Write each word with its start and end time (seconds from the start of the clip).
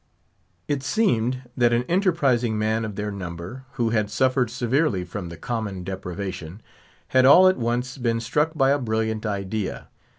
It 0.67 0.81
seemed 0.81 1.43
that 1.55 1.71
an 1.73 1.83
enterprising 1.83 2.57
man 2.57 2.85
of 2.85 2.95
their 2.95 3.11
number, 3.11 3.65
who 3.73 3.91
had 3.91 4.09
suffered 4.09 4.49
severely 4.49 5.03
from 5.03 5.29
the 5.29 5.37
common 5.37 5.83
deprivation, 5.83 6.63
had 7.09 7.23
all 7.23 7.47
at 7.47 7.57
once 7.57 7.99
been 7.99 8.19
struck 8.19 8.55
by 8.55 8.71
a 8.71 8.79
brilliant 8.79 9.27
idea. 9.27 9.89